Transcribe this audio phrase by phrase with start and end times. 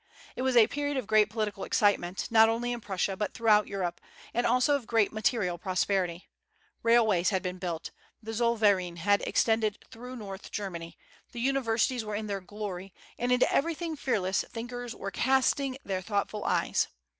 [0.35, 4.01] It was a period of great political excitement, not only in Prussia, but throughout Europe,
[4.33, 6.27] and also of great material prosperity.
[6.81, 10.97] Railways had been built, the Zollverein had extended through North Germany,
[11.33, 16.45] the universities were in their glory, and into everything fearless thinkers were casting their thoughtful
[16.45, 16.87] eyes.